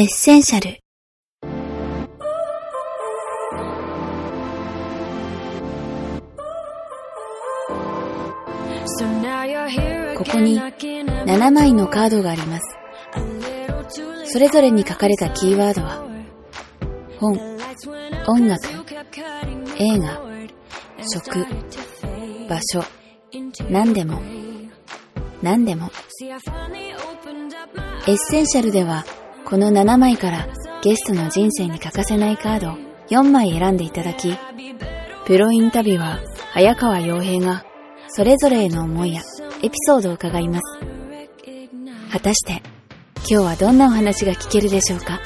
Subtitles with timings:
[0.00, 0.78] エッセンシャル
[10.16, 12.76] ここに7枚のカードがあります。
[14.26, 16.06] それぞれに書かれたキーワードは
[17.18, 17.32] 本、
[18.28, 18.68] 音楽、
[19.78, 20.20] 映画、
[21.12, 21.44] 食、
[22.48, 22.84] 場所、
[23.68, 24.22] 何でも、
[25.42, 25.90] 何でも。
[28.06, 29.04] エッセンシャルでは
[29.48, 30.46] この7枚から
[30.82, 32.76] ゲストの人生に欠かせないカードを
[33.08, 34.36] 4枚選んでいただき、
[35.24, 36.18] プロインタビュアー
[36.52, 37.64] 早川洋平が
[38.08, 39.22] それぞれへの思いや
[39.62, 40.62] エピソードを伺います。
[42.12, 42.60] 果たして
[43.20, 45.18] 今日はどんなお話が聞けるでしょうか？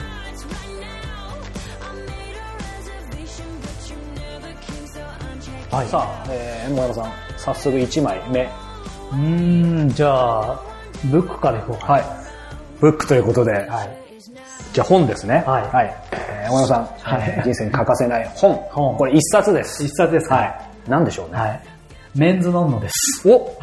[5.72, 8.44] はい、さあ、えー、山さん、早速1枚目。
[8.44, 10.60] うーん、じゃあ、
[11.06, 11.94] ブックからいこうか。
[11.94, 12.04] はい。
[12.78, 14.01] ブックということで、はい。
[14.72, 15.44] じゃあ本ですね。
[15.46, 15.94] はいはい。
[16.12, 18.54] えー、山さん、はいえー人生に欠かせない本。
[18.70, 19.84] 本これ一冊です。
[19.84, 20.36] 一冊ですか？
[20.36, 20.90] はい。
[20.90, 21.38] なんでしょうね。
[21.38, 21.60] はい。
[22.14, 23.28] メンズノンノです。
[23.28, 23.58] お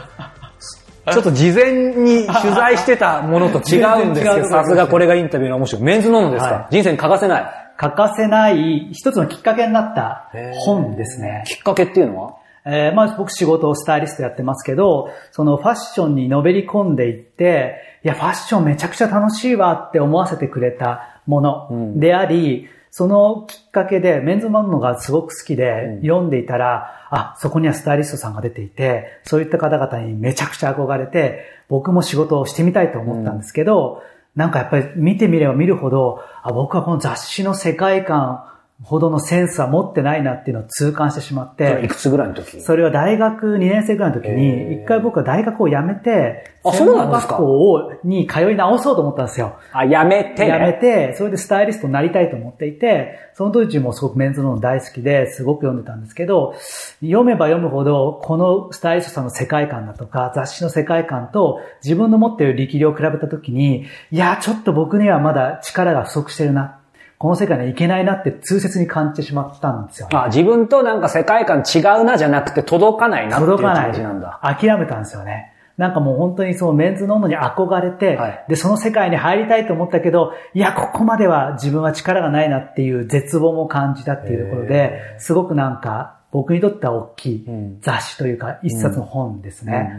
[1.11, 5.81] ちょっと事前に取材してたものと違うんですけど、さすがこれがインタビューの面白い。
[5.83, 7.45] メンズノンノですか、はい人生に欠かせない。
[7.77, 11.43] 欠かせない一つのきっかけになった本ですね。
[11.47, 12.35] きっかけっていうのは？
[12.65, 34.01] えーまあ僕仕事をスタイリストやってますけど、そのファッションにのめり込んでいって、いや、ファッションめちゃくちゃ楽しいわって思わせてくれたものであり、そのきっかけでメンズマンノがすごく好きで、読んでいたら、あ、そこにはスタイリストさんが出ていて、そういった方々にめちゃくちゃ憧れて、僕も仕事をしてみたいと思ったんですけど、
[34.35, 38.45] なんかやっぱり見てみれば見るほど、あ、僕はこの雑誌の世界観
[38.81, 42.61] ほどのセンスは持ってないなっていうのを痛感してしまって、いくつぐらいの時？
[42.61, 47.37] それは大学2年生ぐらいの時に、一回僕は大学を辞めて、あそうなんですか？
[47.37, 49.57] 専門学校をに通い直そうと思ったんですよ。
[49.73, 50.59] あ、やめて、辞ね。
[50.59, 56.55] めて、それでスタイリストになりたいと思っていて、その当時もすごくメンズノン大好きですごく読んでたんですけど、
[57.01, 66.78] 読めば読むほど、このスタイリストさんの世界観だとか、雑誌の世界観と自分の持っている力量を比べた時に、いや、ちょっと僕にはまだ力が不足してるな。
[67.19, 70.17] この世界にはいけないなって痛切に感じてしまったんですよね。
[70.17, 74.39] あ、自分となんか世界観違うなじゃなくて届かないなっていう届かない感じなんだ。
[74.41, 75.51] 諦めたんですよね。
[75.75, 89.89] なんかもう本当にそのメンズノンノに憧れて、はいで、その世界に入りたいと思ったけど、いや、ここまでは自分は力がないなっていう絶望も感じたっていうところで、すごくなんか僕にとっては大きいん雑誌というか一冊の本ですね。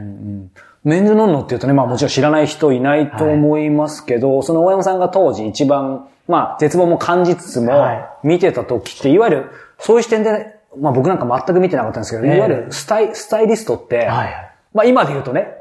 [0.85, 12.37] メンズノンノっていうとね、まあもちろん知らない人いないと思いますけど、その大山さんが当時一番、まあ絶望も感じつつもは、見てた時って、いわゆる、そういう視点で、まあ僕なんか全く見てなかったんですけど、ええ。
[12.37, 14.53] いわゆるスタイスタイリストって、はい。
[14.73, 15.60] まあ今で言うとね、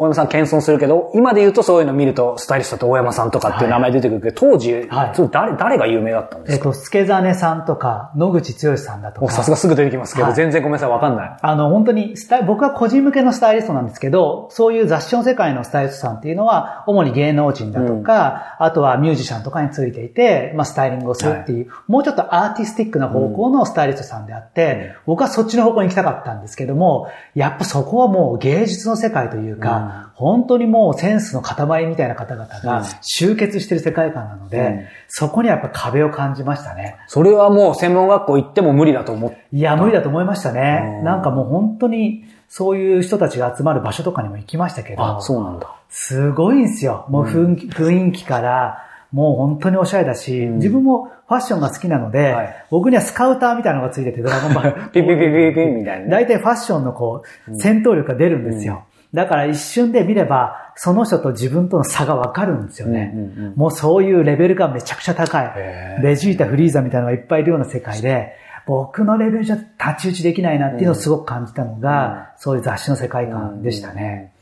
[0.00, 5.30] 大山さん謙遜するけど、今で言うとそういうの見ると、スタイリストって大山さんとかっていう名前出てくるけど、当時、はい。
[5.32, 6.68] 誰、誰が有名だったんですか？
[6.68, 9.32] えっと、助真さんとか、野口剛さんだとか。
[9.32, 10.34] さすがすぐ出てきますけど、はい。
[10.36, 11.36] 全然ごめんなさい、わかんない。
[11.42, 36.96] あの、本当にスタイ、僕は個人向けのスタイリストなんですけど、そういう雑誌の世界のスタイリストさんっていうのは、主に芸能人だとか、あとはミュージシャンとかについていて、まあ、スタイリングをするっていう、もうちょっとアーティスティックな方向のスタイリストさんであって、僕はそっちの方向に行きたかったんですけども、やっぱそこはもう芸術の世界というか、本当にもうセンスの塊みたいな方々が集結してる世界観なので、うんそこにはやっぱ壁を感じましたね。
[37.06, 39.46] それはもう専門学校行っても無理だと思って。
[39.52, 41.02] いや、無理だと思いましたねう。
[41.02, 45.74] んなんかもう本当に、そういう人たちが集まる場所とかにも行きましたけど、あ、そうなんだ。
[45.88, 47.06] すごいんですよ。
[47.08, 56.10] もう雰囲気雰囲気から、もう本当におしゃれだし、自分もファッションが好きなので、はい僕にはスカウターみたいなのがついてて、ドラゴンバーピピピピピみたいなね。
[56.10, 58.84] 大体ファッションのこう、戦闘力が出るんですよ。
[59.14, 63.12] だから一瞬で見れば、その人と自分との差がわかるんですよね。
[63.14, 63.54] うんうんうん。
[63.56, 65.52] もうそういうレベルがめちゃくちゃ高い。
[66.02, 68.34] ベジータ、フリーザみたいなのがいっぱいいるような世界で、
[68.66, 74.32] 僕のレベルじゃ太刀打ちできないなっていうのをすごく感じたのが、そういう雑誌の世界観でしたね。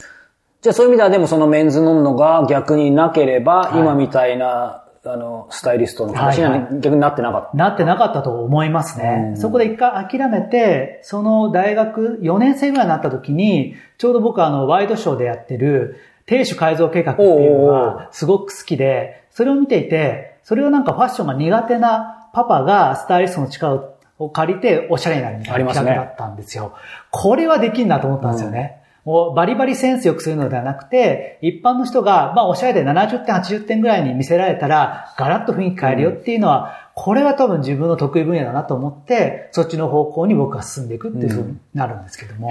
[0.63, 3.79] じゃあそういう意味ではでもそのメンズノンノが逆になければ、い。
[3.79, 7.57] 今みたいな、あの、スタイリストの話にははい逆になってなかった。
[7.57, 9.31] なってなかったと思いますね。
[9.31, 15.97] うんそこで一回諦めて、その大学4年生ぐらいになった時に、ちょうど僕はあの、ワイドショーでやってる、
[16.27, 26.75] 亭主改造計画っていうのがすごく好きで、それを見ていて、それをなんかファッションが苦手なパパがスタイリストの力を借りておしゃれになるみたいな企画だったんですよ。
[27.11, 28.81] これはできんなと思ったんですよね。
[28.81, 28.86] も
[29.33, 42.51] うバリバリセンスよくするのではなくて、一般の人が、まあおしゃれで70点、80点ぐらいに見せられたら、ガラッと雰囲気変えるよっていうのは、これは多分自分の得意分野だなと思って、そっちの方向に僕は進んでいくっていうふうになるんですけども。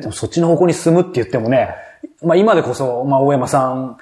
[0.00, 1.74] でもそっちの方向に進むって言ってもね、
[2.22, 3.98] まあ今でこそ、まあ大山さん、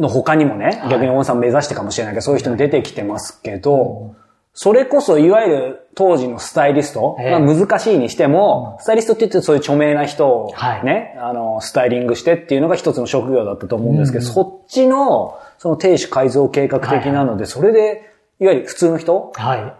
[0.00, 4.14] の他にもね、逆に大野さん目指してかもしれないけど、そういう人も出てきてますけど、
[4.54, 7.30] それこそいわゆる当時のスタイリスト、ええ。
[7.32, 10.84] まあ難しいにしても、スタイリストって言ってそういう著名な人をはい。
[10.84, 19.74] ね、あの、スタイリングしてっていうのが一つの職業だったと思うんですけど、そっちの、その定種改造計画的なので、それで、いわゆる普通の人はい。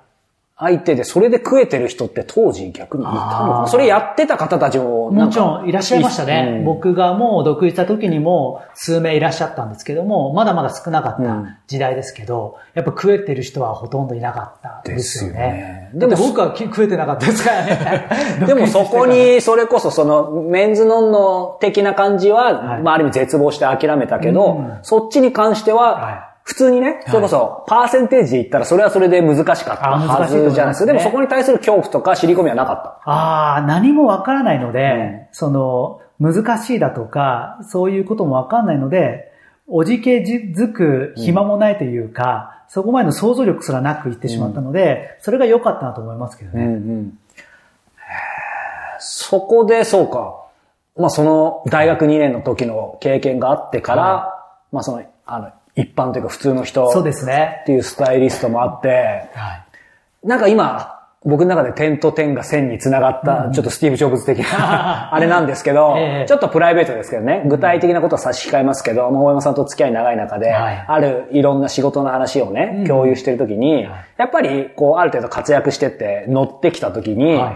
[0.56, 3.66] 相手で、それで食えてる人って当時逆にいたのかな？
[3.66, 6.58] それやってた方たちももちろんいらっしゃいましたね。
[6.58, 6.64] うん。
[6.64, 11.24] 僕がもう独立した時にも数名いらっしゃったんですけども、まだまだ少なかっうん。
[11.24, 15.34] た時代ですけど、やっぱ食えてる人はほとんどいなかったですよね。
[15.34, 15.90] ですよね。
[15.94, 18.08] でも僕はき食えてなかったですからね。
[18.46, 22.82] でもそこに、それこそその、メンズノンノ的な感じは、はい。
[22.82, 24.78] まあある意味絶望して諦めたけど、うん。
[24.82, 26.10] そっちに関しては、は
[26.44, 30.86] 普通にね、それこそ、パーセンテージで言ったらそれはそれで難しかったはずじゃないですか。
[30.86, 33.10] でもそこに対する恐怖とか尻込みはなかった。
[33.10, 39.32] ああ、何もわからないので、うんその、難しいだとか、そういうこともわかんないので、
[39.66, 46.64] おじけづく暇もないというか、そこまでの想像力すらなく言ってしまったので、それが良かったなと思いますけどね。
[46.64, 47.18] うん
[49.06, 50.46] そこで、そうか。
[50.96, 57.62] まあその大学2年の時の経験があってから、はまあその、あの、一般というか普通の人そうっですね。
[57.66, 59.64] ていうスタイリストもあって、は
[60.22, 60.26] い。
[60.26, 60.94] なんか今、
[61.24, 66.28] 僕の中で点と点が線に繋がった、ちょっとスティーブ・ジョブズ的な、 あれなんですけど、ええ。
[66.28, 70.84] ちょっとプライベートですけどね、具体的なことは差し控えますけど、まあ大山さんと付き合い長い中で、はい。
[70.86, 72.86] あるいろんな仕事の話をね、うん。
[72.86, 73.88] 共有してるときに、
[74.18, 77.52] やっぱり、こう、ある程度活躍してって乗ってきたときに、は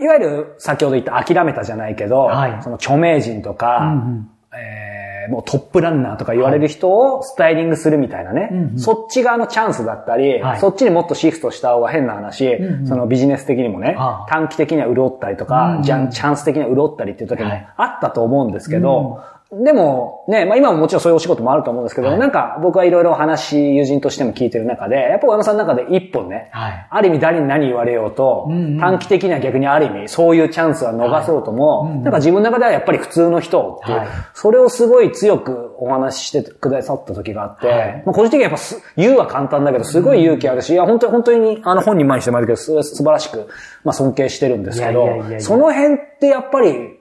[0.00, 0.04] い。
[0.04, 2.56] いわゆる先ほど言った諦めたじゃないけど、はい。
[2.62, 4.30] その著名人とか、うんうん。
[4.54, 8.78] えーもうトップランナーとか言われる人をスタイリングするみたいなね、うんうん。
[8.78, 10.60] そっち側のチャンスだったり、はい。
[10.60, 12.86] そっちにもっとシフトした方が変な話、んうん。
[12.86, 14.26] そのビジネス的にもね、ああ。
[14.28, 15.82] 短期的には潤ったりとか、うんうん。
[15.82, 17.68] じゃんチャンス的には潤ったりっていう時もはい。
[17.76, 22.18] あったと思うんですけど、でもね、まあ今ももちろんそういうお仕事もあると思うんですけど、はい。
[22.18, 26.86] なんか僕はいろいろ話、友人としても聞いてる中で、やっぱ小山さんの中で一本ね、はい。
[26.90, 28.78] ある意味誰に何言われようと、うんうん。
[28.78, 31.92] 短期的には逆にある意味そういうチャンスは逃そうとも、はい。
[31.92, 32.04] うんうん。
[32.04, 34.08] なんか自分の中ではやっぱり普通の人っていう、はい。
[34.34, 38.02] それをすごい強くお話ししてくださった時があって、はい。
[38.04, 43.48] まあ個人的にはやっぱす言うは簡単だけど、すごい勇気あるし、いや本当に本当にあの本人前にしてもらるけど、す素晴らしく、
[43.82, 46.97] まあ尊敬してるんですけどいやいやいやいや、その辺ってやっぱり、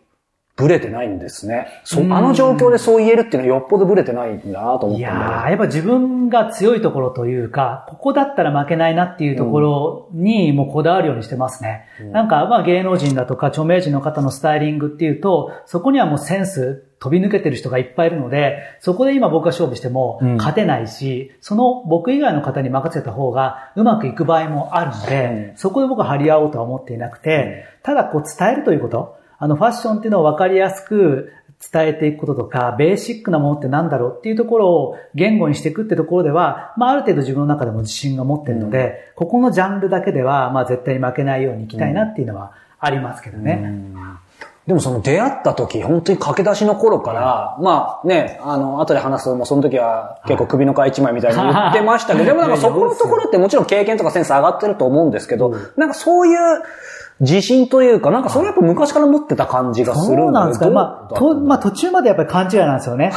[0.57, 1.67] ブレてないんですね。
[1.83, 2.11] そうん。
[2.11, 11.85] あの状況でそう言えるっていうのはよっぽどブレてないんだなと思っいややっぱ自分が強いところというか、ここだったら負けないなっていうところにもうこだわるようにしてますね。
[12.11, 20.37] なんか、まあ芸能人だとか著名人の方のスタイリングっていうと、そこにはもうセンス飛び抜けてる人がいっぱいいるので、そこで今僕が勝負してもうん。
[20.37, 31.31] 勝てないし、その僕以外の方に任せた方がうまくいく場合もあるので、そこで僕は張り合おうとは思っていなくて、ただこう伝えるということ、あのファッションっていうのを分かりやすく
[31.71, 44.17] 伝えていくこととか、ベーシックなものって何だろうっていうところを言語にしていくってところでは、まあある程度自分の中でも自信が持ってるので、ここのジャンルだけでは、まあ絶対に負けないようにいきたいなっていうのはありますけどね。
[44.67, 56.37] でもその出会った時、本当に駆け出しの頃から、まあね、あの、後で話すと、もうその時は結構首の皮一枚みたいに言ってましたけど、 でもなんかそこのところってもちろん経験とかセンス上がってると思うんですけど、なんかそういう
[57.19, 60.69] 自信というか、なんかそれやっぱ昔から持ってた感じがするそうなんですか。
[60.69, 63.11] まあ、と、まあ途中までやっぱり勘違いなんですよね。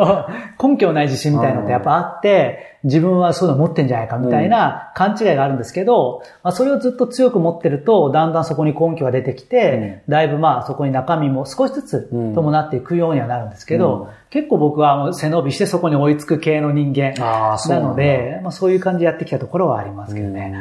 [0.62, 20.52] 根拠ない自信みたいなのってやっぱあって、自分はそういうの持ってんじゃないかみたいな勘違いがあるんですけど、まあそれをずっと強く持ってると、だんだんそこに根拠が出てきて、だいぶまあそこに中身も少しずつ伴っていくようにはなるんですけど、結構僕は背伸びしてそこに追いつく系の人間なので、まあそういう感じでやってきたところはありますけどね。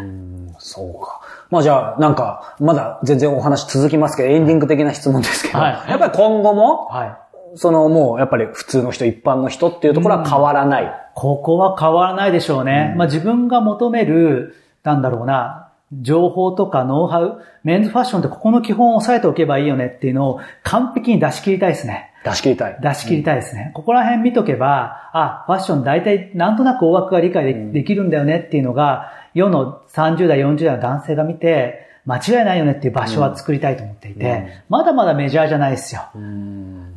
[0.68, 1.22] うんそうか。
[1.50, 7.18] まあじゃあ、なんか、まだ全然お話続きますけど、エンディング的な質問ですけど、はいやっぱり今後も、はい。
[7.56, 10.92] そのもうやっぱり普通の人、一般の人っていうところは変わらない。
[11.16, 12.94] ここは変わらないでしょうね。
[12.98, 22.12] まあ自分が求める、なんだろうな、情報とかノウハウ、メンズファッションってここの基本を押さえておけばいいよねっていうのを完璧に出し切りたいですね。
[22.26, 22.78] 出し切りたい。
[22.82, 23.72] 出し切りたいですね。
[23.74, 36.04] ここら辺見とけば、あ、ファッション大体なんとなく大枠が理解で,、できるんだよねっていうのが、世の30代、40代の男性が見て、間違いないよねっていう場所は作りたいと思っていて、まだまだメジャーじゃないですよ。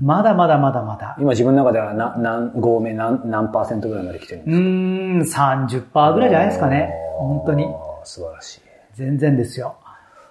[0.00, 1.16] まだまだまだまだ。
[1.18, 5.42] 今自分の中では何、何、合目何、何パーセントぐらいまで来てるんうですか？
[5.42, 6.92] ーん、30%ぐらいじゃないですかね。
[7.18, 7.66] 本当に。
[8.04, 8.60] 素晴らしい。
[8.94, 9.74] 全然ですよ。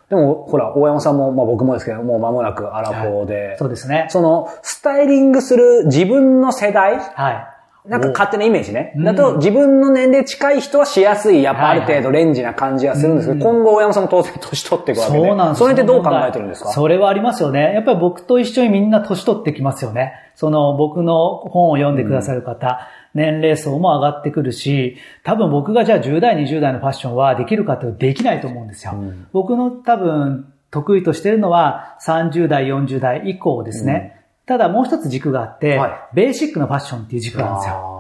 [0.10, 4.08] でも、ほら、大山さんも、まあ僕もですけど、もう間もなくアラフォーで、そうですね。
[4.10, 7.48] その、スタイリングする自分の世代はい。
[7.86, 8.94] なんか勝手なイメージね。
[8.98, 15.20] うんだと、自分の年齢近い人はしやすい、やっぱある程度レンジな感じはするんですけど、今後大山さんも当然年取っていくわけで。
[15.20, 16.72] そうなんですそれってどう考えてるんですか？
[16.72, 17.74] それはありますよね。
[17.74, 20.14] やっぱり僕と一緒にみんな年取ってきますよね。
[20.36, 22.88] その僕の本を読んでくださる方。
[23.16, 28.94] 年齢層も上がってくるし、多分僕がじゃあ10代、20代のファッションはできるかってできないと思うんですよ。
[29.32, 34.19] 僕の多分得意としてるのは30代、40代以降ですね。
[34.50, 36.16] ただもう一つ軸があって、はい。
[36.16, 37.96] ベーシックなファッションっていう軸があるんですよ。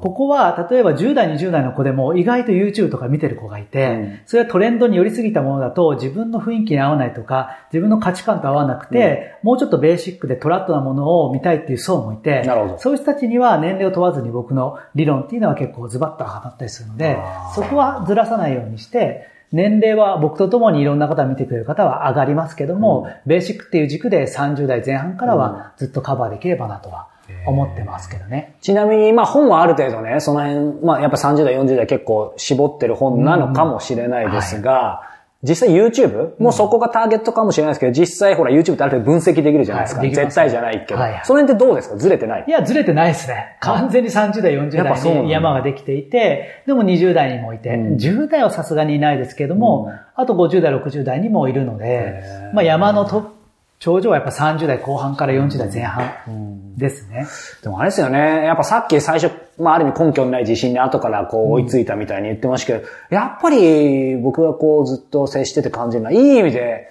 [0.00, 4.20] ここは、例えば10代、20代の子でも意外と YouTube とか見てる子がいて、うん。
[4.24, 17.18] それはトレンドに寄りすぎたものだと自分の雰囲気に合わないとか、自分の価値観と合わなくて、もうちょっとベーシックでトラットなものを見たいっていう層もいてなるほど、そういう人たちには年齢を問わずに僕の理論っていうのは結構ズバッと当たったりするので
[17.54, 27.08] そこはずらさないようにして、年齢は僕と共にいろんな方見てくれる方は上がりますけども、ベーシックっていう軸で30代前半からはずっとカバーできればなとは
[27.46, 28.56] 思ってますけどね。
[28.60, 35.09] ちなみに、まあ本はある程度ね、その辺、まあやっぱ30代、40代結構絞ってる本なのかもしれないですが、
[35.42, 36.34] 実際 YouTube?
[36.38, 40.00] もうそこがターゲットかもしれないですけど、実際ほら YouTube ってある程度分析できるじゃないですか。
[40.00, 41.00] はいす絶対じゃないけど。
[41.00, 41.96] はいはいその辺ってどうですか？
[41.96, 42.44] ずれてない？
[42.46, 43.56] いや、ずれてないですね。
[43.60, 53.32] 完全に30代、40やっぱそうなんだ代に山ができていて、でも20代にもいて、うん10代はさすがにいないですけども、うんあと50代、60代にもいるのでまあ山のと
[53.80, 57.26] 頂上はやっぱ30代後半から40代前半ですね。
[57.62, 58.44] でもあれですよね。
[58.44, 66.90] やっぱさっき最初、まあある意味根拠のない自信に後からこう追いついたみたいに言ってましたけど、やっぱり僕がこうずっと接してて感じるのは、いい意味で、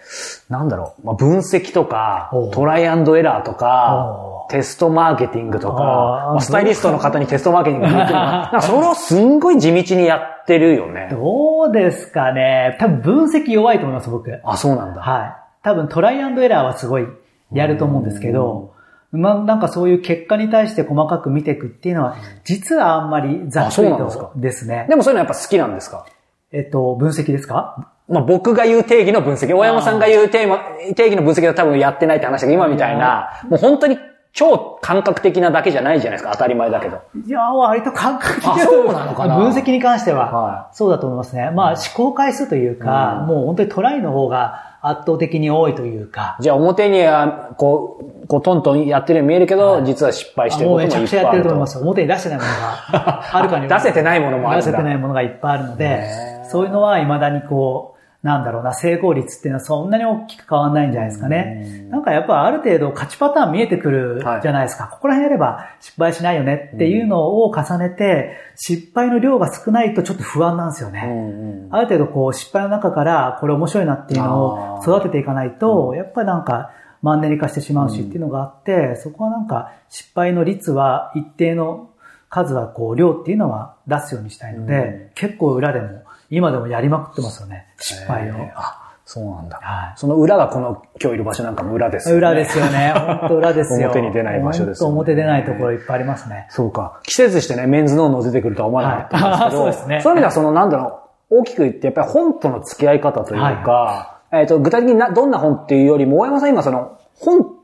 [0.49, 11.09] なんだろう、まあ分析とかトライアンドエラーとおか、テストマーケティングとか、まあスタイリストの方にテストマーケティングができるのか なんかそれをすんごい地道にやってるよね。
[11.11, 12.77] どうですかね。
[12.79, 14.41] 多分分析弱いと思います、僕。
[14.43, 15.01] あ、そうなんだ。
[15.01, 15.48] はい。
[15.63, 17.07] 多分トライアンドエラーはすごい
[17.51, 18.73] やると思うんですけど、
[19.11, 24.23] まあなんかそういう結果に対して細かく見ていくっていうのは、実はあんまりざっくりあそうなんですか？
[24.25, 24.85] とですね。
[24.87, 26.05] でもそういうのやっぱ好きなんですか？
[26.51, 27.91] えっと、分析ですか？
[28.07, 33.97] まあ僕が言う定義の分析、大山さんが言う定義定義の分析は多分やってないって話だけど、今みたいな、もう本当に
[34.31, 37.01] 超感覚的なだけじゃないじゃないですか、当たり前だけど。
[37.25, 39.37] いやー、割と感覚的あそうなのかな？
[39.37, 41.49] 分析に関しては、はそうだと思いますね。
[41.51, 51.11] まあ、思考回数というか、もう本当にトライの方が圧倒的に多いというか、じゃあ表には、こう、こうトントンやってるように見えるけど、実は失敗してることもいっぱいあると。
[51.11, 51.77] めちゃくちゃやってると思います。
[51.79, 56.03] 表に出してないものがあるかに 出せてないものもある出せてないものがいっぱいあるので、
[56.49, 61.87] そういうのは未だにこう、なんだろうな、成功率っていうのはそんなに大きく変わらないんじゃないですかね。
[61.89, 64.89] なんかやっぱある程度勝ちパターン見えてくるじゃないですか。
[64.91, 71.67] ここら辺やれば失敗しないよねっていうのを重ねて、失敗の量が少ないとちょっと不安なんですよね。
[71.71, 76.71] ある程度こう失敗の中からこれ面白いなっていうのを育てていかないと、やっぱりなんか
[77.01, 81.89] マンネリ化してしまうしっていうのがあって、そこはなんか失敗の率は一定の
[82.27, 88.35] 数はこう量っていうのは出すようにしたいので、結構裏でも今でもやりまくってますよね、失敗を。
[88.35, 89.59] えーあ、そうなんだ。
[89.61, 92.17] はいその裏がこの今日いる場所なんかも裏ですよね。
[92.19, 92.93] 裏ですよね。
[92.95, 93.87] 本当裏ですよ。
[93.89, 96.47] 表に出ない場所ですよね本当表出ないところいっぱいありますね。
[96.49, 96.99] そうか。
[97.03, 107.58] 季節してね、メンズノーノー出てくるとは思わなかったんですけど、はいあそうですねそういう意味ではその、なんだろう、大きく言って、やっぱり本との付き合い方というか、えっ、と、具体的になどんな本っていうよりも、大山さん今その、本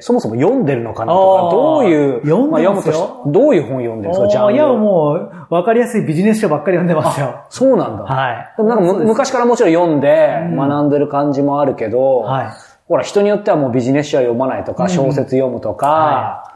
[0.00, 4.54] そもそも読んでるのかなとか、どういう、読んでますよあ読むとしどういう本読んでるんですか、ジャンル。
[4.54, 7.44] いや、もう、わかりやすいビジネス書ばっかり読んでますよ。
[7.48, 8.04] そうなんだ。
[8.04, 8.54] はい。
[8.56, 12.46] でもなんか昔からもちろん読んで学んでる感じもあるけど、はい
[12.86, 16.54] ほら人によってはもうビジネス書は読まないとか、小説読むとか、は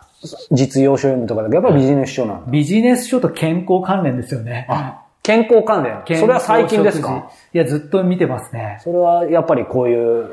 [0.50, 2.50] 実用書読むとかだけど、やっぱりビジネス書なんだ。
[2.50, 4.66] ビジネス書と健康関連ですよね。
[4.68, 6.18] あ、健康関連。
[6.18, 7.30] それは最近ですか？
[7.52, 8.78] いや、ずっと見てますね。
[8.80, 10.32] それはやっぱりこういう、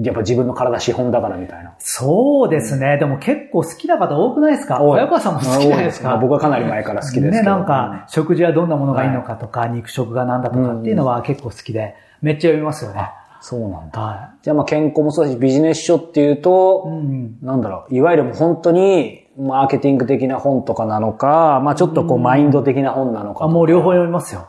[0.00, 1.76] やっぱ自分の体資本だからみたいな。
[1.78, 2.98] そうですね。
[2.98, 4.82] でも結構好きな方多くないですか？
[4.82, 6.16] 親川さんも好きないですか？
[6.16, 7.30] 僕はかなり前から好きですけど。
[7.30, 13.10] ね、なんか、食事はどんなものがいいのかとか、肉食がなんだとかっていうのは結構好きで、めっちゃ読みますよね。
[13.40, 14.00] そうなんだ。
[14.00, 16.88] はじゃあまあ健康もそうだし、ビジネス書っていうと、い。
[16.88, 17.38] うん。
[17.42, 24.48] なんだろう、いわゆるもう本当に、マーケティング的な本とかなのか、まあちょっとこうマインド的な本なのかもう両方読みますよ。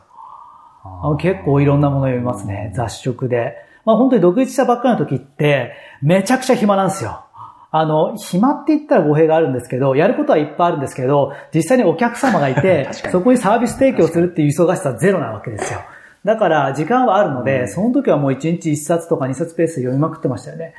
[0.82, 2.72] あ結構いろんなもの読みますね。
[2.74, 3.56] 雑食で。
[3.84, 5.72] まあ本当に独立したばっかりの時って、
[6.02, 7.24] めちゃくちゃ暇なんですよ。
[7.70, 15.80] あの、暇って言ったら語弊があるんですけど、やることはいっぱいあるんですけど、実際にお客様がいて そこにサービス提供するっていう忙しさはゼロなわけですよ。
[16.24, 20.74] だから、時間はあるので、その時はもう1日1冊とか2冊ペースで読みまくってましたよね。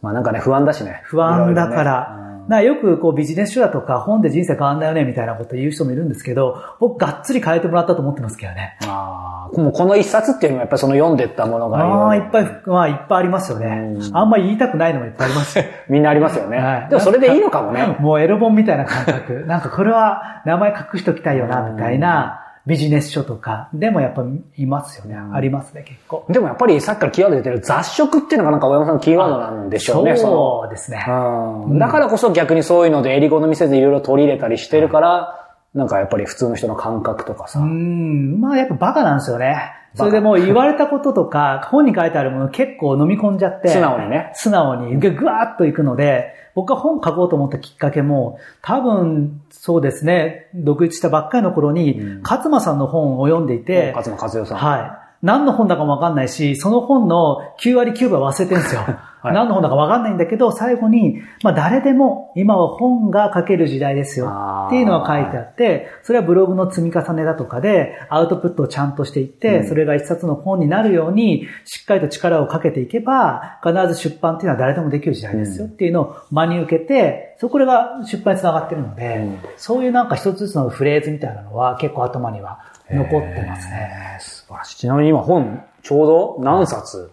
[0.00, 1.00] まあなんかね、不安だしね。
[1.04, 2.31] 不安だから。
[2.48, 8.76] ねなよくこうビジネス書だとか本で人生変わんないよねみたいなこと言う人もいるんですけど、僕がっつり変えてもらったと思ってますけどね。
[8.82, 13.96] ああ、もうこの一冊っていうのはやっぱりその読んでったものがああ、いろっぱい、まあいっぱいありますよね。
[14.12, 15.64] あんまり言いたくないのもいっぱいあります。
[15.88, 16.58] みんなありますよね。
[16.58, 17.96] はいでもそれでいいのかもね。
[18.00, 19.44] もうエロ本みたいな感覚。
[19.46, 23.68] なんかこれは名前隠しときたいよな、みたいなビジネス書とか。
[23.72, 24.24] でもやっぱ
[24.56, 25.16] いますよね。
[25.16, 26.24] ありますね、結構。
[26.28, 30.16] でもやっぱりさっきからキーワード出てる雑食っていうのがなんか大山さんのキーワードなんでしょうね。
[30.16, 31.04] そうですね。
[31.06, 35.38] のうんだからこそ逆にそういうので襟好みせずいろいろ取り入れたりしてるから、
[35.74, 37.58] なんかやっぱり普通の人の感覚とかさ。
[37.58, 39.72] うーん、まあやっぱバカなんですよね。
[39.94, 43.68] それでもう言われたこととか、 本に書いてあるもの結構飲み込んじゃって。
[43.68, 44.30] 素直にね。
[44.34, 54.58] 素直にぐぐわーっといくので、僕が本書こうと思ったきっかけも、多分、そうですね、独立したばっかりの頃に、うん勝間さんの本を読んでいて、勝間和代さん。
[54.58, 54.90] はい。
[55.22, 58.82] 何の本だかもわかんないし、その本の9割9分は忘れてるんですよ。
[59.22, 59.34] はい。
[59.34, 64.26] 何の本だかわかんないんだけど、最後に、まあ誰でも今は本が書ける時代ですよ
[64.66, 69.68] っていうのが書いてあって、それはブログの積み重ねだとかで、アウトプットをちゃんとしていって、うん。
[69.68, 75.66] それが一冊の本になるように、しっかりと力をかけていけば、必ず出版っていうのは誰でもできる時代ですよ。
[75.66, 79.38] っていうのを真に受けて、そこれが出版につながってるので、うん。
[79.56, 82.58] そういうなんか一つずつのフレーズみたいなのは結構頭には
[82.90, 84.16] 残ってますね。
[84.16, 84.20] えー。
[84.20, 84.76] 素晴らしい。
[84.76, 87.10] ちなみに今本、ちょうど何冊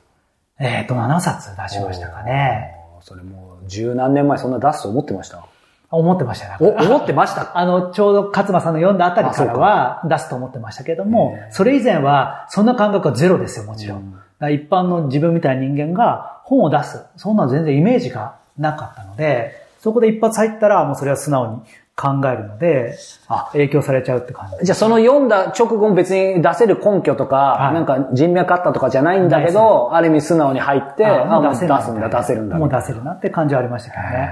[0.60, 2.76] えっ、と、7冊出しましたかね。
[3.02, 5.46] それもう十何年前そんな出すと思ってました？
[5.92, 6.56] 思ってましたね。
[6.60, 7.58] お、思ってました？
[7.58, 14.00] あの、ちょうど勝間さんの読んだあたりからは出すと思ってましたけども、それ以前はそんな感覚はゼロですよ、もちろん。
[14.00, 17.04] うん一般の自分みたいな人間が本を出す。
[17.18, 19.52] そんなの全然イメージがなかったので、
[19.82, 21.62] そこで一発入ったらもうそれは素直に
[22.00, 24.66] 考えるので、あ影響されちゃうって感じ。
[24.66, 32.58] じゃあその読んだ直後も別に出せる根拠とか、はいなんか人脈あったとかじゃないんだけど、ある意味素直に入って、あもうもう出すんだ、出せるんだ。
[32.58, 34.30] もう出せるなって感じはありましたけどね。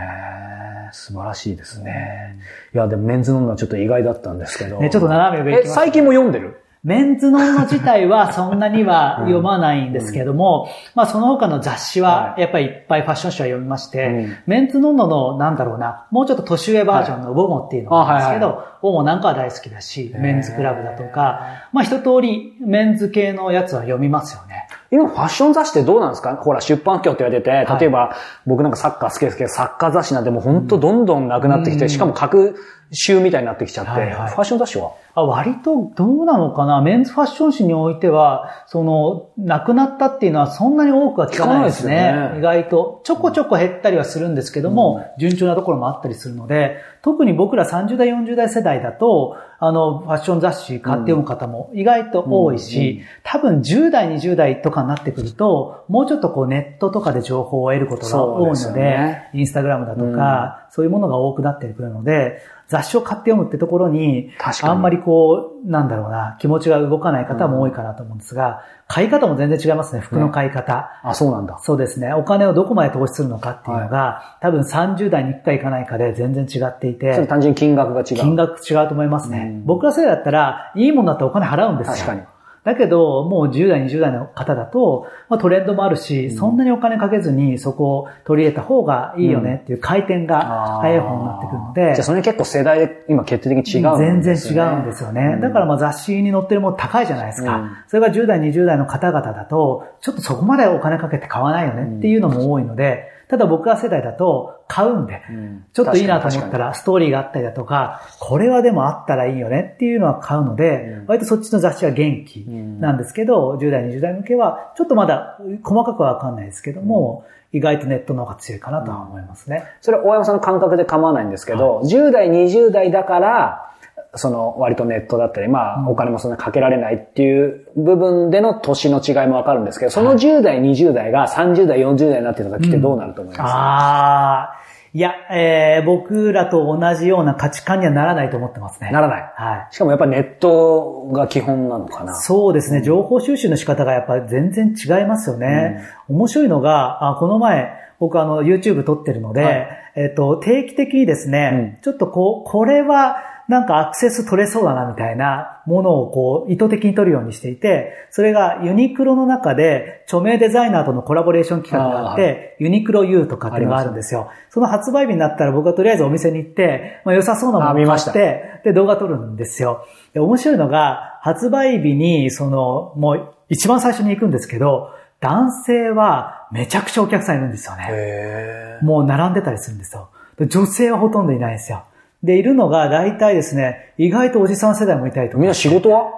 [0.94, 2.38] 素晴らしいですね。
[2.74, 4.80] いや、でもメンズノンノはちょっと意外だったんですけど。
[4.80, 6.62] ねちょっと斜め上行え、きました最近も読んでる？
[6.88, 14.38] メンズノンノ自体はそんなには読まないんですけども、まあその他の雑誌はやっぱりいっぱいファッション誌は読みまして、うん。
[14.48, 24.70] メンズノンノのなんだろうな、もうちょっと年上バージョンのウォモっていうのがあるんですけあはいど、ウォモなんかは大好きだし、メンズクラブだとか、まあ一通りメンズ系のやつは読みますよね。
[24.90, 26.38] 今ファッション雑誌ってどうなんですか？
[26.38, 27.80] ほら、出版業って言われてて、はい。
[27.82, 28.16] 例えば、
[28.46, 31.90] 僕なんかサッカー好きですけど、サッカー雑誌なんてもう本当どんどんなくなってきて、うん。
[31.90, 32.56] しかも各
[32.92, 34.94] 週みたいになってきちゃって、ファッション雑誌は？
[35.18, 36.80] あ割とどうなのかな？
[36.80, 42.12] メンズファッション誌においては、その、亡くなったっていうのはそんなに多くは聞かないですね。
[42.14, 42.38] すよね。
[42.38, 43.02] 意外と。
[43.04, 59.32] ちょこちょこ減ったりはするんですけども、順調なところもあったりするので、特に僕ら30代、40代世代だと、あの、ファッション雑誌買って読む方も意外と多いし、多分10代、20代とかになってくると、もうちょっとこうネットとかで情報を得ることが多いので、でね。
[59.34, 70.90] インスタグラムだとか、そういうものが多くなってくるので、雑誌を買って読むってところに、あんまりこう、なんだろうな、気持ちが動かない方も多いかなと思うんですが、買い方も全然違いますね、服の買い方。
[71.04, 71.60] あ、そうなんだ。
[71.62, 72.14] そうですね。
[72.14, 78.06] お金をどこまで投資するのかっていうのが、多分30代に1回いかないかで全然違っていて、単純に金額が違う。
[78.18, 79.52] 金額違うと思いますね。
[79.52, 81.94] うん僕ら世代だったら、いいものだったらお金払うんですよ。
[81.94, 82.22] 確かに。
[82.68, 94.72] だけど、もう10代、20代の方だと、まあ、トレンドもあるし、そんなにお金かけずにそこを取り入れた方がいいよねっていう回転が早い方になってくるので、じゃあそれ結構世代で今決定的に違うん全然ですよね。
[94.74, 95.40] 違うんですよね。
[95.42, 97.56] だからまあ雑誌に載ってるもの高いじゃないですか。
[97.56, 105.66] うんそれが10代、20代の方々だと、ちょっとそこまでお金かけて買わないよねっていうのも多いので、ただ僕ら世代だと買うんで、ん。
[105.74, 119.64] ちょっといいなと思った確らストーリーがあったりだとか、これはでもあったらいいよねっていうのは買うので、割とそっちの雑誌は元気なんですけど、10代、20代向けはちょっとまだ細かくはわかんないですけども、意外とネットの方が強いかなとは思いますね。
[119.82, 123.72] それは大山さんの感覚で構わないんですけど、10代、20代だから、
[124.16, 133.52] その割とネットだったり、まあお金もそんなかけられないっていう部分での年の違いもわかるんですけど、その10代、20代が30代、40代になってた時ってどうなると思います？
[133.52, 134.54] ああ、
[134.94, 138.90] いや、えー、僕らと同じような価値観にはならないと思ってますね。
[138.92, 139.34] ならない。
[139.36, 139.76] はい。
[139.76, 142.16] しかもやっぱネットが基本なのかな？
[142.16, 145.84] そうですね、情報収集の仕方がやっぱり全然違いますよね。
[146.08, 149.68] 面白いのが、あこの前、僕あの YouTube 撮ってるので、はい
[149.98, 164.32] えっ、と、定期的にですね、ちょっとこう、これはなんかアクセス取れそうだなみたいなものをこう、意図的に取るようにしていて、それがユニクロの中で著名デザイナーとのコラボレーション企画があって、あユニクロ U とかっていうのがあるんですよ。
[164.50, 169.86] その発売日になったら僕はとりあえずお店に行って、まあ良さそうなものを買あ見ましたって、で、動画撮るんですよ。
[170.14, 177.88] で、面白いのが、発売日に、その、もう一番最初に行くんですけど、男性はめちゃくちゃお客さんいるんですよね。
[177.90, 180.10] へもう並んでたりするんですよ。
[180.38, 181.86] で女性はほとんどいないんですよ。
[182.24, 186.12] で、いるのが大体ですね、意外とおじさん世代もいたりとかみんな、仕事は？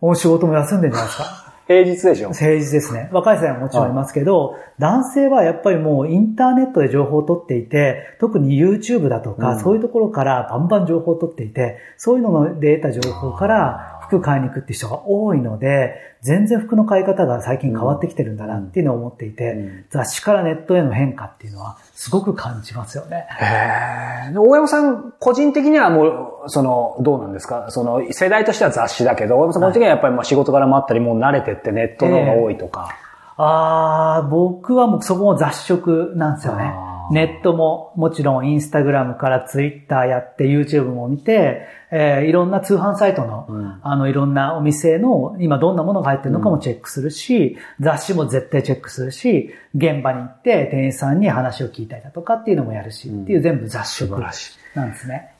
[0.00, 1.40] お仕事も休んでるんじゃないですか。
[1.66, 2.32] 平日でしょ？
[2.32, 3.08] 平日ですね。
[3.10, 23.26] 若い世代ももちろんいますけど、男性はやっぱりもうインターネットで情報を取っていて、特に YouTube だとか、うんそういうところからバンバン情報を取っていて、そういうので得た情報から服服買いに行くって人が多いので、全然服の買い方が最近変わってきてるんだなっていうのを思っていて、うん雑誌からネットへの変化っていうのはすごく感じますよね。
[23.30, 24.36] へえ。
[24.36, 27.66] 大山さん、個人的にはもう、その、どうなんですか？
[27.70, 32.88] その、世代としては雑誌だけど、大山さん個人的にはやっぱりまあ仕事柄もあったり、もう慣れてってネットの方が多いとか。
[33.36, 36.72] ああ、僕はもうそこも雑食なんですよね
[37.12, 43.80] ネットももちろんインスタグラムからツイッターやって YouTube も見て、えーいろんな通販サイトの、うん。
[43.82, 54.78] あのいろんなお店の今どんなものが入ってるのかもチェックするし、雑誌も絶対チェックするし、現場に行って店員さんに話を聞いたりだとかっていうのもやるし、っていう全部雑食素晴らしい。
[54.78, 55.33] なんですね。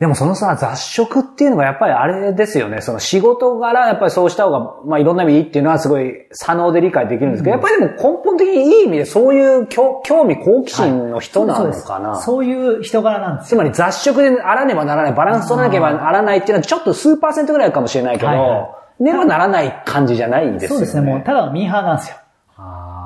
[0.00, 2.80] でもそのさ、雑食っていうのがやっぱりあれですよね。
[2.80, 12.20] その仕事柄、やっぱりそうした方が、まあいろんな意味いいっていうのはすごい左脳で理解できるんですけど、やっぱりでも根本的にいい意味でそういう興興味好奇心の人なのかな。
[12.20, 13.56] そういう人柄なんですよ。
[13.56, 20.74] つまり雑食であらねばならない、バランス取らなければならないっていうのはちょっと数パーセントぐらいかもしれないけど、はいはねばならない感じじゃないんですよね。
[20.74, 22.16] そうですね、もうただのミーハーなんですよ。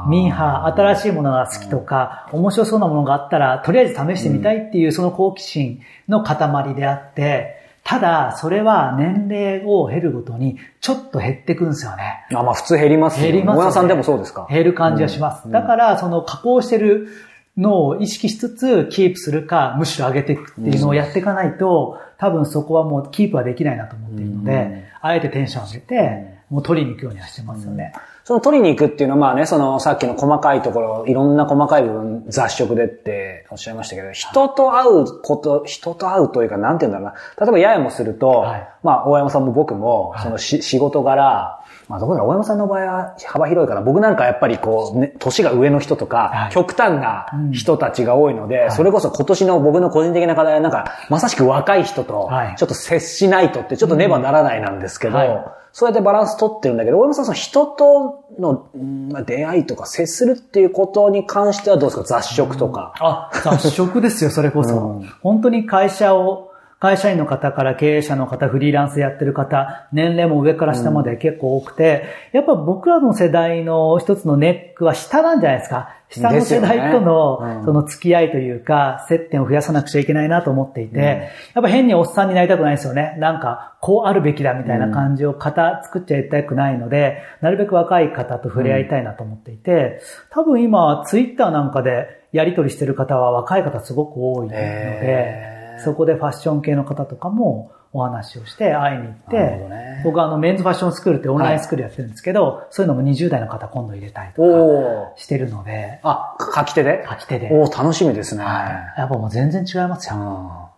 [0.06, 12.26] ミーハー、新しいものが好きとか、面白そうなものがあったら、とりあえず試してみたいっていうその好奇心の塊であって、ただ、それは年齢を経るごとに、ちょっと減ってくんですよね。
[12.34, 13.64] あ、まあ普通減りますよ減りますよね。
[13.64, 14.46] 小屋さんでもそうですか？
[14.50, 15.50] 減る感じがします。
[15.50, 17.08] だから、その加工してる
[17.56, 27.92] のを意識しつつ、キープするか、むしろ上げていくっていうのをやっていかないと、多分そこはもうキープはできないなと思っているので、あえてテンション上げて、もう取りに行くようにはしてますよね。
[28.28, 37.46] その取りに行くっていうのはまあね、そのさっきの細かいところ、いろんな細かい部分雑食でっておっしゃいましたけど、人と会うこと、人と会うというか、なんて言うんだろうな。
[37.46, 38.68] 例えばややもすると、はい。
[38.82, 46.52] まあ大山さんも僕も、そのし、仕事柄、まあどこだ大山さんの場合は幅広いから、僕なんかやっぱりこう、ね、年が上の人とか、はい。
[46.52, 62.02] 極端な人たちが多いので、それこそ今年の僕の個人的な課題はなんか、まさしく若い人とはい、ちょっと接しないとって、ちょっとねばならないなんですけど、はいそうやってバランス取ってるんだけど、大山さん、その人との、うんまあ出会いとか接するっていうことに関してはどうですか？
[62.02, 62.94] 雑食とか。
[62.98, 64.74] あ、雑食ですよ、それこそ。
[64.74, 66.47] うん本当に会社を、
[66.80, 75.96] 会社員の方から経営者の方、フリーランスやってる方、年齢も上から下まで結構多くて、やっぱ僕らの世代の一つのネックは下なんじゃないですか。
[76.08, 83.16] 下の世代との、その付き合いというか、接点を増やさなくちゃいけないなと思っていて、やっぱ変におっさんになりたくないですよね。
[83.18, 105.18] なんか、こうあるべきだみたいな感じを型作っちゃいたくないので、なるべく若い方と触れ合いたいなと思っていて、多分今、ツイッターなんかでやり取りしてる方は若い方すごく多いので、そこでファッション系の方とかもお話をして会いに行って、ね僕はあのメンズファッションスクールってオンラインスクールやってるんですけど、そういうのも20代の方今度入れたりとか。
[105.20, 107.04] してるので、あ、書き手で？
[107.08, 107.48] 書き手で。
[107.52, 108.44] おー、楽しみですね。
[108.44, 110.70] やっぱもう全然違いますよ。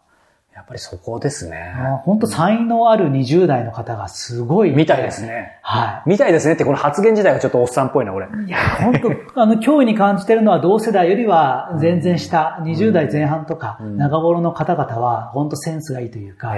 [0.61, 1.75] うんやっぱりそこですね。
[2.05, 4.71] 本当才能ある20代の方がすごい。
[4.73, 5.23] みたいです。
[5.23, 5.59] ね。
[5.63, 8.27] はみたいですねって、この発言自体がちょっとおっさんっぽいな、俺。
[8.27, 8.29] い。
[8.47, 16.55] いや、本当あの、脅威に感じてるのは同世代よりは全然下、20代前半とか、長頃の方々は本当センスがいいというか、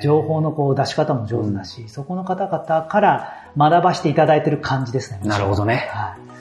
[0.00, 5.20] 情報のこう出し方も上手だし、そこの方々から学ばしていただいてる感じですね。
[5.24, 6.20] なるほどねはい。
[6.20, 6.36] ま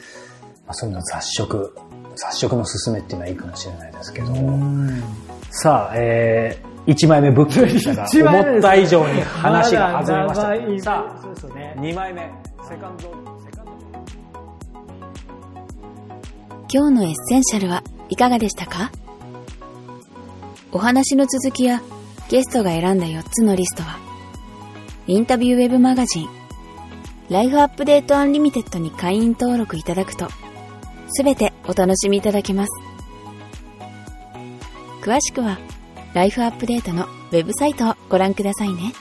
[0.67, 1.75] あ、そういうの雑食、
[2.15, 4.31] 雑食の勧めっていうのはいいかもしれないですけど。
[4.31, 5.01] うん
[5.51, 10.43] さあ、えー、1枚目ブックでしたが、 一枚目です思った以上に話が弾みました。
[10.83, 12.21] さそうですよねあ、2枚目、
[12.67, 13.03] セカンド、
[13.43, 13.71] セカンド。
[16.71, 18.91] 今日のエッセンシャルはいかがでしたか？
[20.71, 21.81] お話の続きや
[22.29, 23.97] ゲストが選んだ4つのリストは、
[25.07, 26.29] インタビューウェブマガジン、
[27.29, 30.27] ライフアップデートアンリミテッドに会員登録いただくと、
[31.11, 32.69] すべてお楽しみいただけます。
[35.01, 35.57] 詳しくは、
[36.13, 38.93] ライフアップデートのウェブサイトをご覧くださいね。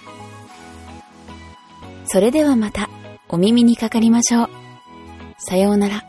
[2.07, 2.88] それではまた
[3.29, 4.49] お耳にかかりましょう。
[5.38, 6.08] さようなら。